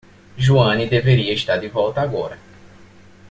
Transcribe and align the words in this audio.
Joanne 0.45 0.87
deveria 0.93 1.35
estar 1.41 1.59
de 1.59 1.67
volta 1.69 2.01
agora. 2.01 2.35